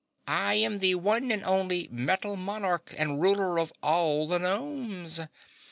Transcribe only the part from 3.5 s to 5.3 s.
of all the Gnomes!